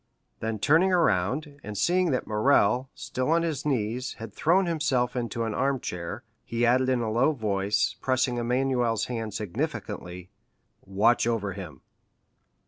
[0.39, 5.43] Then turning around, and seeing that Morrel, still on his knees, had thrown himself into
[5.43, 10.31] an armchair, he added in a low voice, pressing Emmanuel's hand significantly,
[10.87, 11.81] "Watch over him."